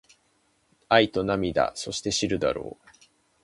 [0.89, 3.07] 愛と涙そして知るだろう